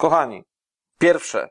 Kochani, 0.00 0.44
pierwsze. 0.98 1.48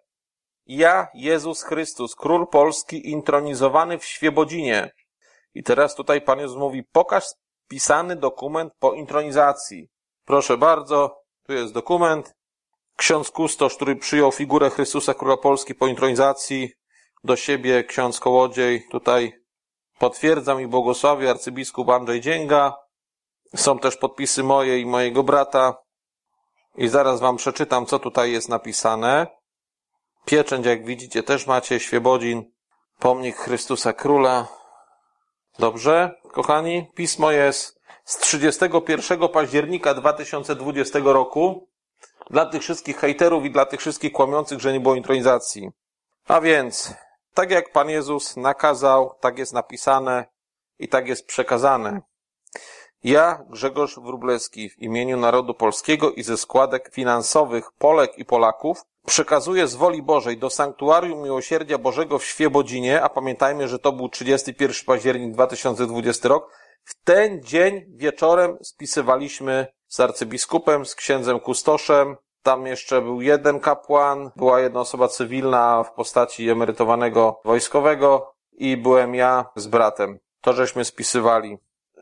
Ja, 0.66 1.08
Jezus 1.14 1.64
Chrystus, 1.64 2.16
Król 2.16 2.48
Polski, 2.48 3.10
intronizowany 3.10 4.00
w 4.00 4.06
Świebodzinie. 4.06 4.92
I 5.54 5.64
teraz 5.64 5.96
tutaj 5.96 6.22
Pan 6.22 6.40
Jezus 6.40 6.58
mówi, 6.58 6.84
pokaż 6.92 7.24
pisany 7.68 8.16
dokument 8.16 8.74
po 8.80 8.94
intronizacji. 8.94 9.90
Proszę 10.26 10.58
bardzo, 10.58 11.22
tu 11.44 11.54
jest 11.54 11.74
dokument. 11.74 12.36
Ksiądz 12.96 13.32
Kustosz, 13.32 13.76
który 13.76 13.96
przyjął 13.96 14.32
figurę 14.32 14.70
Chrystusa 14.70 15.14
Króla 15.14 15.38
Polski 15.38 15.76
po 15.76 15.88
intronizacji 15.88 16.74
do 17.24 17.36
siebie, 17.36 17.84
ksiądz 17.84 18.20
Kołodziej, 18.20 18.88
tutaj 18.92 19.34
potwierdzam 20.00 20.62
i 20.62 20.68
błogosławię 20.68 21.30
arcybiskup 21.30 21.90
Andrzej 21.90 22.22
Dzięga. 22.22 22.76
Są 23.56 23.80
też 23.80 23.98
podpisy 23.98 24.44
moje 24.44 24.80
i 24.80 24.86
mojego 24.86 25.24
brata. 25.24 25.89
I 26.76 26.88
zaraz 26.88 27.20
wam 27.20 27.38
przeczytam, 27.38 27.86
co 27.86 28.00
tutaj 28.00 28.32
jest 28.32 28.50
napisane. 28.50 29.28
Pieczęć, 30.26 30.66
jak 30.66 30.86
widzicie, 30.86 31.24
też 31.24 31.48
macie, 31.48 31.80
Świebodzin, 31.80 32.52
pomnik 33.00 33.36
Chrystusa 33.36 33.94
Króla. 33.94 34.48
Dobrze, 35.60 36.16
kochani, 36.32 36.92
pismo 36.96 37.32
jest 37.32 37.80
z 38.06 38.18
31 38.18 39.30
października 39.30 39.94
2020 39.94 41.00
roku. 41.04 41.70
Dla 42.30 42.46
tych 42.46 42.62
wszystkich 42.62 42.98
hejterów 42.98 43.46
i 43.46 43.52
dla 43.52 43.66
tych 43.66 43.80
wszystkich 43.80 44.12
kłamiących, 44.12 44.60
że 44.60 44.74
nie 44.74 44.80
było 44.80 44.96
intronizacji. 44.96 45.70
A 46.28 46.42
więc, 46.42 46.94
tak 47.34 47.52
jak 47.52 47.72
Pan 47.72 47.90
Jezus 47.90 48.38
nakazał, 48.38 49.16
tak 49.20 49.38
jest 49.40 49.54
napisane 49.54 50.26
i 50.80 50.88
tak 50.88 51.08
jest 51.08 51.26
przekazane. 51.26 52.02
Ja, 53.04 53.46
Grzegorz 53.50 54.00
Wróblewski, 54.00 54.70
w 54.70 54.80
imieniu 54.80 55.18
Narodu 55.18 55.54
Polskiego 55.54 56.12
i 56.12 56.24
ze 56.24 56.38
składek 56.38 56.90
finansowych 56.94 57.72
Polek 57.78 58.18
i 58.18 58.26
Polaków 58.26 58.86
przekazuję 59.06 59.68
z 59.68 59.76
woli 59.76 60.02
Bożej 60.02 60.38
do 60.38 60.50
Sanktuarium 60.50 61.24
Miłosierdzia 61.24 61.78
Bożego 61.78 62.20
w 62.20 62.26
Świebodzinie, 62.26 63.02
a 63.02 63.10
pamiętajmy, 63.10 63.68
że 63.68 63.80
to 63.80 63.92
był 63.92 64.10
31 64.10 64.86
październik 64.86 65.34
2020 65.34 66.30
rok, 66.30 66.52
w 66.84 67.04
ten 67.04 67.44
dzień 67.44 67.86
wieczorem 67.88 68.58
spisywaliśmy 68.62 69.68
z 69.88 70.00
arcybiskupem, 70.00 70.86
z 70.86 70.96
księdzem 70.96 71.40
kustoszem, 71.40 72.16
tam 72.44 72.66
jeszcze 72.66 73.02
był 73.02 73.22
jeden 73.22 73.60
kapłan, 73.60 74.32
była 74.36 74.60
jedna 74.60 74.80
osoba 74.80 75.08
cywilna 75.08 75.84
w 75.84 75.94
postaci 75.94 76.50
emerytowanego 76.50 77.42
wojskowego 77.46 78.34
i 78.52 78.78
byłem 78.78 79.16
ja 79.16 79.46
z 79.56 79.68
bratem. 79.68 80.20
To 80.42 80.54
żeśmy 80.54 80.86
spisywali. 80.86 81.58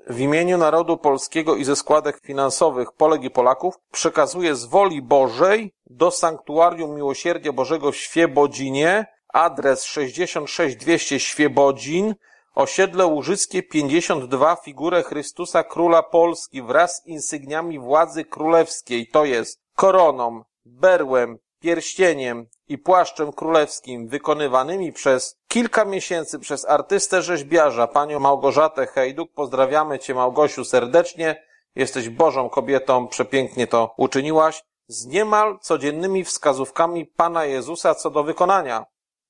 W 0.10 0.20
imieniu 0.20 0.58
narodu 0.58 0.98
polskiego 0.98 1.56
i 1.56 1.64
ze 1.64 1.76
składek 1.76 2.20
finansowych 2.20 2.92
Polek 2.92 3.24
i 3.24 3.30
Polaków 3.30 3.76
przekazuję 3.92 4.56
z 4.56 4.66
woli 4.66 5.02
Bożej 5.02 5.74
do 5.86 6.12
Sanktuarium 6.12 6.96
Miłosierdzia 6.96 7.54
Bożego 7.54 7.92
w 7.92 7.96
Świebodzinie 7.96 9.06
adres 9.34 9.84
66200 9.84 11.20
Świebodzin, 11.20 12.16
osiedle 12.56 13.06
Łużyckie 13.06 13.64
52 13.64 14.56
figurę 14.56 15.04
Chrystusa 15.04 15.64
Króla 15.64 16.04
Polski 16.04 16.62
wraz 16.62 17.02
z 17.02 17.08
insygniami 17.08 17.80
władzy 17.80 18.26
królewskiej, 18.26 19.08
to 19.08 19.26
jest 19.26 19.62
koroną, 19.76 20.44
berłem, 20.66 21.38
pierścieniem 21.60 22.48
i 22.70 22.78
płaszczem 22.78 23.34
królewskim 23.34 24.08
wykonywanymi 24.08 24.94
przez 24.94 25.36
kilka 25.48 25.86
miesięcy 25.86 26.40
przez 26.40 26.66
artystę 26.66 27.22
rzeźbiarza, 27.22 27.88
panią 27.88 28.20
Małgorzatę 28.20 28.88
Hejduk. 28.88 29.32
Pozdrawiamy 29.34 30.00
cię 30.00 30.14
Małgosiu 30.14 30.66
serdecznie. 30.66 31.44
Jesteś 31.76 32.10
Bożą 32.10 32.50
kobietą, 32.50 33.08
przepięknie 33.08 33.68
to 33.68 33.94
uczyniłaś. 33.98 34.64
Z 34.88 35.06
niemal 35.06 35.60
codziennymi 35.62 36.24
wskazówkami 36.24 37.06
Pana 37.06 37.46
Jezusa 37.46 37.96
co 37.96 38.10
do 38.10 38.24
wykonania. 38.24 38.86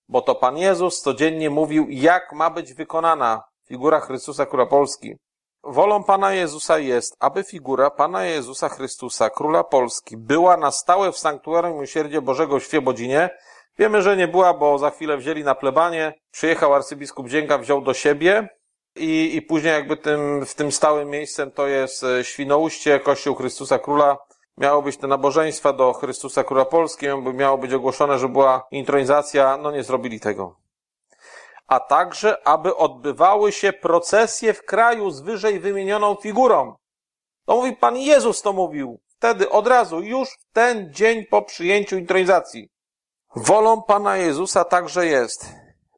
Bo 0.10 0.22
to 0.22 0.36
Pan 0.36 0.58
Jezus 0.58 1.02
codziennie 1.02 1.50
mówił, 1.50 1.86
jak 1.90 2.34
ma 2.34 2.50
być 2.50 2.74
wykonana 2.74 3.44
figura 3.68 4.00
Chrystusa 4.00 4.46
Króla 4.46 4.66
Polski. 4.66 5.16
Wolą 5.64 6.04
Pana 6.04 6.34
Jezusa 6.34 6.80
jest, 6.80 7.16
aby 7.20 7.44
figura 7.44 7.90
Pana 7.90 8.26
Jezusa 8.26 8.70
Chrystusa, 8.70 9.30
Króla 9.30 9.64
Polski, 9.64 10.18
była 10.18 10.58
na 10.58 10.72
stałe 10.72 11.12
w 11.12 11.18
Sanktuarium 11.18 11.74
Miłosierdzia 11.74 12.22
Bożego 12.22 12.60
w 12.60 12.64
Świebodzinie. 12.64 13.30
Wiemy, 13.80 14.02
że 14.02 14.18
nie 14.18 14.28
była, 14.28 14.54
bo 14.54 14.78
za 14.78 14.90
chwilę 14.90 15.18
wzięli 15.18 15.44
na 15.44 15.56
plebanie. 15.56 16.14
Przyjechał 16.32 16.74
arcybiskup 16.74 17.30
Dzięga, 17.30 17.58
wziął 17.58 17.82
do 17.82 17.94
siebie 17.94 18.50
i, 18.96 19.36
i 19.36 19.42
później 19.42 19.74
jakby 19.74 19.98
tym, 19.98 20.46
w 20.46 20.56
tym 20.56 20.72
stałym 20.72 21.10
miejscem 21.10 21.52
to 21.52 21.68
jest 21.68 22.04
e, 22.04 22.24
Świnoujście, 22.24 23.00
Kościół 23.00 23.36
Chrystusa 23.36 23.80
Króla. 23.80 24.18
Miało 24.58 24.82
być 24.82 24.98
te 24.98 25.08
nabożeństwa 25.08 25.74
do 25.74 25.94
Chrystusa 25.94 26.44
Króla 26.44 26.66
Polski, 26.66 27.06
miało 27.34 27.58
być 27.58 27.74
ogłoszone, 27.74 28.20
że 28.20 28.30
była 28.30 28.68
intronizacja, 28.72 29.58
no 29.58 29.72
nie 29.72 29.84
zrobili 29.84 30.20
tego 30.20 30.67
a 31.68 31.80
także 31.80 32.48
aby 32.48 32.76
odbywały 32.76 33.52
się 33.52 33.74
procesje 33.74 34.54
w 34.54 34.66
kraju 34.66 35.12
z 35.12 35.22
wyżej 35.22 35.60
wymienioną 35.60 36.16
figurą. 36.16 36.76
To 37.46 37.56
mówi 37.56 37.76
Pan 37.76 37.98
Jezus 37.98 38.42
to 38.42 38.54
mówił. 38.54 39.00
Wtedy 39.08 39.50
od 39.50 39.68
razu, 39.68 40.02
już 40.02 40.30
w 40.30 40.54
ten 40.54 40.94
dzień 40.94 41.26
po 41.26 41.42
przyjęciu 41.42 41.98
intronizacji. 41.98 42.70
Wolą 43.36 43.82
Pana 43.82 44.18
Jezusa 44.18 44.66
także 44.66 45.06
jest, 45.06 45.46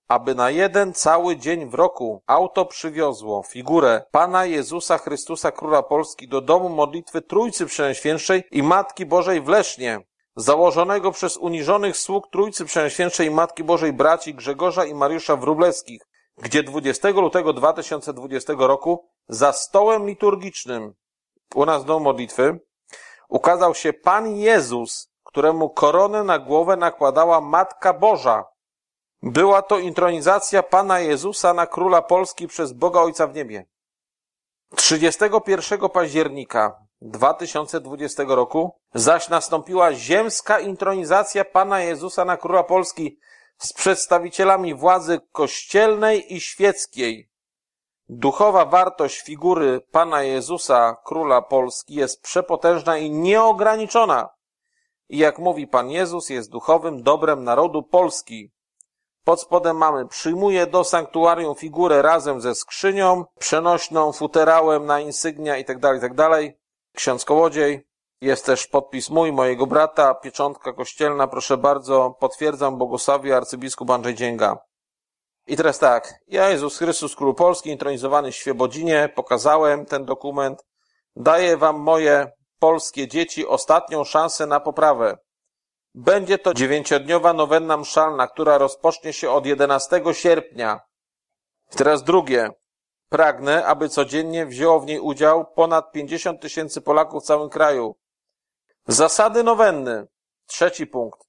aby 0.07 0.35
na 0.35 0.49
jeden 0.49 0.93
cały 0.93 1.37
dzień 1.37 1.69
w 1.69 1.73
roku 1.73 2.23
auto 2.27 2.65
przywiozło 2.65 3.43
figurę 3.43 4.03
Pana 4.11 4.45
Jezusa 4.45 4.97
Chrystusa 4.97 5.51
Króla 5.51 5.83
Polski 5.83 6.27
do 6.27 6.41
domu 6.41 6.69
modlitwy 6.69 7.21
Trójcy 7.21 7.65
Przenajświętszej 7.65 8.43
i 8.51 8.63
Matki 8.63 9.05
Bożej 9.05 9.41
w 9.41 9.47
Lesznie, 9.47 9.99
założonego 10.39 11.11
przez 11.11 11.37
uniżonych 11.37 11.97
sług 11.97 12.27
Trójcy 12.31 12.65
Przenajświętszej 12.65 13.31
Matki 13.31 13.63
Bożej 13.63 13.93
braci 13.93 14.35
Grzegorza 14.35 14.85
i 14.85 14.93
Mariusza 14.93 15.35
Wróblewskich, 15.35 16.01
gdzie 16.37 16.63
20 16.63 17.09
lutego 17.09 17.53
2020 17.53 18.53
roku 18.57 19.07
za 19.29 19.53
stołem 19.53 20.07
liturgicznym 20.07 20.93
u 21.55 21.65
nas 21.65 21.85
do 21.85 21.99
modlitwy 21.99 22.59
ukazał 23.29 23.75
się 23.75 23.93
Pan 23.93 24.35
Jezus, 24.35 25.11
któremu 25.23 25.69
koronę 25.69 26.23
na 26.23 26.39
głowę 26.39 26.77
nakładała 26.77 27.41
Matka 27.41 27.93
Boża. 27.93 28.45
Była 29.23 29.61
to 29.61 29.79
intronizacja 29.79 30.63
Pana 30.63 30.99
Jezusa 30.99 31.53
na 31.53 31.67
Króla 31.67 32.01
Polski 32.01 32.47
przez 32.47 32.73
Boga 32.73 32.99
Ojca 33.01 33.27
w 33.27 33.35
niebie. 33.35 33.65
31 34.75 35.89
października 35.89 36.75
2020 37.01 38.23
roku, 38.27 38.79
zaś 38.93 39.29
nastąpiła 39.29 39.93
ziemska 39.93 40.59
intronizacja 40.59 41.45
Pana 41.45 41.81
Jezusa 41.81 42.25
na 42.25 42.37
Króla 42.37 42.63
Polski 42.63 43.19
z 43.57 43.73
przedstawicielami 43.73 44.75
władzy 44.75 45.19
kościelnej 45.31 46.33
i 46.33 46.41
świeckiej. 46.41 47.29
Duchowa 48.09 48.65
wartość 48.65 49.21
figury 49.21 49.81
Pana 49.91 50.23
Jezusa, 50.23 50.97
Króla 51.05 51.41
Polski 51.41 51.93
jest 51.93 52.21
przepotężna 52.21 52.97
i 52.97 53.11
nieograniczona. 53.11 54.29
I 55.09 55.17
jak 55.17 55.39
mówi 55.39 55.67
Pan 55.67 55.89
Jezus, 55.89 56.29
jest 56.29 56.51
duchowym 56.51 57.03
dobrem 57.03 57.43
narodu 57.43 57.83
Polski. 57.83 58.51
Pod 59.29 59.41
spodem 59.41 59.77
mamy 59.77 60.07
przyjmuje 60.07 60.67
do 60.67 60.83
sanktuarium 60.83 61.55
figurę 61.55 62.01
razem 62.01 62.41
ze 62.41 62.55
skrzynią, 62.55 63.25
przenośną, 63.39 64.11
futerałem 64.11 64.85
na 64.85 64.99
insygnia 64.99 65.57
itd., 65.57 65.93
itd. 65.95 66.29
Ksiądz 66.95 67.25
Kołodziej. 67.25 67.87
Jest 68.21 68.45
też 68.45 68.67
podpis 68.67 69.09
mój, 69.09 69.31
mojego 69.31 69.67
brata, 69.67 70.13
pieczątka 70.13 70.73
kościelna, 70.73 71.27
proszę 71.27 71.57
bardzo, 71.57 72.17
potwierdzam, 72.19 72.77
błogosławię 72.77 73.37
arcybiskup 73.37 73.89
Andrzej 73.89 74.15
Dzięga. 74.15 74.57
I 75.47 75.57
teraz 75.57 75.79
tak, 75.79 76.13
ja 76.27 76.49
Jezus 76.49 76.77
Chrystus, 76.77 77.15
Król 77.15 77.35
Polski, 77.35 77.69
intronizowany 77.69 78.31
w 78.31 78.35
Świebodzinie, 78.35 79.09
pokazałem 79.15 79.85
ten 79.85 80.05
dokument. 80.05 80.65
Daję 81.15 81.57
wam 81.57 81.79
moje 81.79 82.31
polskie 82.59 83.07
dzieci 83.07 83.47
ostatnią 83.47 84.03
szansę 84.03 84.47
na 84.47 84.59
poprawę. 84.59 85.17
Będzie 85.95 86.37
to 86.37 86.53
dziewięciodniowa 86.53 87.33
nowenna 87.33 87.77
mszalna, 87.77 88.27
która 88.27 88.57
rozpocznie 88.57 89.13
się 89.13 89.31
od 89.31 89.45
11 89.45 90.01
sierpnia. 90.11 90.79
Teraz 91.69 92.03
drugie. 92.03 92.49
Pragnę, 93.09 93.65
aby 93.65 93.89
codziennie 93.89 94.45
wzięło 94.45 94.79
w 94.79 94.85
niej 94.85 94.99
udział 94.99 95.45
ponad 95.45 95.91
50 95.91 96.41
tysięcy 96.41 96.81
Polaków 96.81 97.23
w 97.23 97.25
całym 97.25 97.49
kraju. 97.49 97.95
Zasady 98.87 99.43
nowenny. 99.43 100.07
Trzeci 100.45 100.87
punkt. 100.87 101.19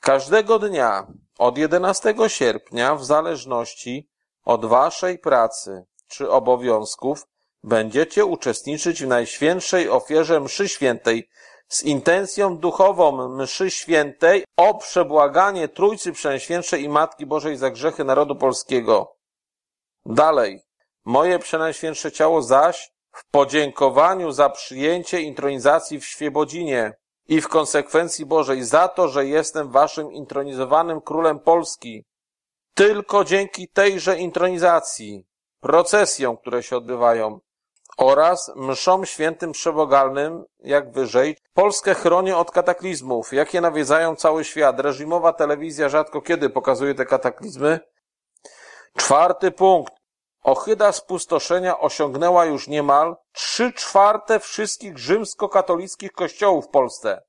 Każdego 0.00 0.58
dnia 0.58 1.06
od 1.38 1.58
11 1.58 2.14
sierpnia, 2.28 2.94
w 2.94 3.04
zależności 3.04 4.08
od 4.44 4.64
waszej 4.64 5.18
pracy 5.18 5.84
czy 6.08 6.30
obowiązków, 6.30 7.26
będziecie 7.62 8.24
uczestniczyć 8.24 9.02
w 9.02 9.08
Najświętszej 9.08 9.88
ofierze 9.88 10.40
mszy 10.40 10.68
świętej 10.68 11.28
z 11.68 11.82
intencją 11.82 12.56
duchową 12.56 13.28
mszy 13.28 13.70
świętej 13.70 14.44
o 14.56 14.74
przebłaganie 14.74 15.68
Trójcy 15.68 16.12
Przenajświętszej 16.12 16.82
i 16.82 16.88
Matki 16.88 17.26
Bożej 17.26 17.56
za 17.56 17.70
grzechy 17.70 18.04
narodu 18.04 18.36
polskiego. 18.36 19.16
Dalej. 20.06 20.60
Moje 21.04 21.38
przenajświętsze 21.38 22.12
ciało 22.12 22.42
zaś 22.42 22.90
w 23.12 23.30
podziękowaniu 23.30 24.32
za 24.32 24.50
przyjęcie 24.50 25.20
intronizacji 25.20 26.00
w 26.00 26.06
Świebodzinie 26.06 26.94
i 27.28 27.40
w 27.40 27.48
konsekwencji 27.48 28.26
Bożej 28.26 28.64
za 28.64 28.88
to, 28.88 29.08
że 29.08 29.26
jestem 29.26 29.70
waszym 29.70 30.12
intronizowanym 30.12 31.00
królem 31.00 31.40
Polski. 31.40 32.04
Tylko 32.74 33.24
dzięki 33.24 33.68
tejże 33.68 34.18
intronizacji, 34.18 35.26
procesjom, 35.60 36.36
które 36.36 36.62
się 36.62 36.76
odbywają, 36.76 37.40
oraz 37.98 38.52
mszom 38.56 39.06
świętym 39.06 39.52
przebogalnym, 39.52 40.44
jak 40.60 40.92
wyżej, 40.92 41.36
Polskę 41.54 41.94
chronię 41.94 42.36
od 42.36 42.50
kataklizmów, 42.50 43.32
jakie 43.32 43.60
nawiedzają 43.60 44.16
cały 44.16 44.44
świat. 44.44 44.80
Reżimowa 44.80 45.32
telewizja 45.32 45.88
rzadko 45.88 46.22
kiedy 46.22 46.50
pokazuje 46.50 46.94
te 46.94 47.06
kataklizmy. 47.06 47.80
Czwarty 48.96 49.50
punkt. 49.50 49.94
Ochyda 50.42 50.92
spustoszenia 50.92 51.78
osiągnęła 51.80 52.44
już 52.44 52.68
niemal 52.68 53.16
trzy 53.32 53.72
czwarte 53.72 54.40
wszystkich 54.40 54.98
rzymskokatolickich 54.98 56.12
kościołów 56.12 56.66
w 56.66 56.68
Polsce. 56.68 57.22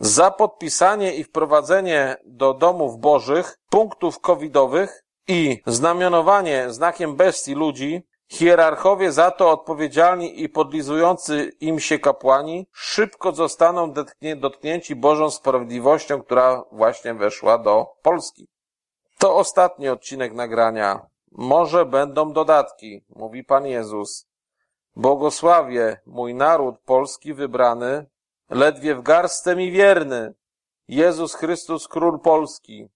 Za 0.00 0.30
podpisanie 0.30 1.14
i 1.14 1.24
wprowadzenie 1.24 2.16
do 2.24 2.54
domów 2.54 2.98
bożych 2.98 3.58
punktów 3.70 4.20
covidowych 4.20 5.04
i 5.28 5.62
znamionowanie 5.66 6.70
znakiem 6.70 7.16
bestii 7.16 7.54
ludzi, 7.54 8.07
hierarchowie 8.28 9.12
za 9.12 9.30
to 9.30 9.50
odpowiedzialni 9.50 10.42
i 10.42 10.48
podlizujący 10.48 11.52
im 11.60 11.80
się 11.80 11.98
kapłani 11.98 12.66
szybko 12.72 13.32
zostaną 13.32 13.94
dotknięci 14.36 14.96
Bożą 14.96 15.30
sprawiedliwością, 15.30 16.22
która 16.22 16.64
właśnie 16.72 17.14
weszła 17.14 17.58
do 17.58 17.86
Polski. 18.02 18.48
To 19.18 19.36
ostatni 19.36 19.88
odcinek 19.88 20.32
nagrania. 20.34 21.06
Może 21.32 21.86
będą 21.86 22.32
dodatki, 22.32 23.04
mówi 23.08 23.44
Pan 23.44 23.66
Jezus. 23.66 24.28
Błogosławie 24.96 26.00
mój 26.06 26.34
naród 26.34 26.78
polski 26.84 27.34
wybrany, 27.34 28.06
ledwie 28.50 28.94
w 28.94 29.02
garstce 29.02 29.56
mi 29.56 29.70
wierny. 29.70 30.34
Jezus 30.88 31.34
Chrystus, 31.34 31.88
Król 31.88 32.20
Polski. 32.20 32.88